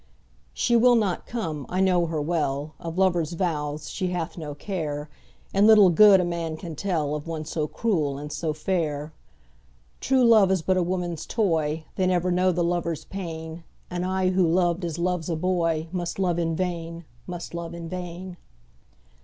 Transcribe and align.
She 0.55 0.75
will 0.75 0.95
not 0.95 1.27
come, 1.27 1.67
I 1.69 1.79
know 1.79 2.07
her 2.07 2.19
well, 2.19 2.73
Of 2.79 2.97
lover's 2.97 3.33
vows 3.33 3.87
she 3.91 4.07
hath 4.07 4.35
no 4.35 4.55
care, 4.55 5.11
And 5.53 5.67
little 5.67 5.91
good 5.91 6.19
a 6.19 6.25
man 6.25 6.57
can 6.57 6.75
tellOf 6.75 7.27
one 7.27 7.45
so 7.45 7.67
cruel 7.67 8.17
and 8.17 8.31
so 8.31 8.51
fair. 8.51 9.13
True 9.99 10.23
love 10.25 10.49
is 10.49 10.63
but 10.63 10.75
a 10.75 10.81
woman's 10.81 11.27
toy, 11.27 11.85
They 11.97 12.07
never 12.07 12.31
know 12.31 12.51
the 12.51 12.63
lover's 12.63 13.05
pain, 13.05 13.63
And 13.91 14.03
I 14.03 14.29
who 14.29 14.47
loved 14.49 14.83
as 14.85 14.97
loves 14.97 15.29
a 15.29 15.35
boyMust 15.35 16.17
love 16.17 16.39
in 16.39 16.55
vain, 16.55 17.05
must 17.27 17.53
love 17.53 17.75
in 17.75 17.87
vain. 17.87 18.37